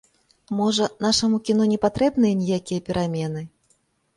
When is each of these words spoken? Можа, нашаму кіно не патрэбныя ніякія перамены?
Можа, 0.59 0.87
нашаму 1.05 1.39
кіно 1.49 1.67
не 1.73 1.79
патрэбныя 1.85 2.41
ніякія 2.41 2.85
перамены? 2.89 3.41